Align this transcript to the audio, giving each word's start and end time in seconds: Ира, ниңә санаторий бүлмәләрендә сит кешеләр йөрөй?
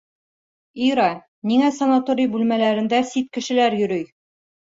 Ира, 0.85 1.09
ниңә 1.51 1.69
санаторий 1.75 2.31
бүлмәләрендә 2.33 3.03
сит 3.11 3.31
кешеләр 3.39 3.79
йөрөй? 3.83 4.05